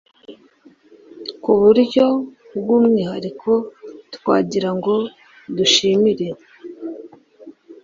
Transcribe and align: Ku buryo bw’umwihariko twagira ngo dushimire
Ku 1.43 1.51
buryo 1.61 2.05
bw’umwihariko 2.59 3.51
twagira 4.15 4.69
ngo 4.77 4.95
dushimire 5.57 6.27